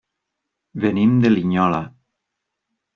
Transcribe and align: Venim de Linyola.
Venim 0.85 1.13
de 1.27 1.33
Linyola. 1.37 1.85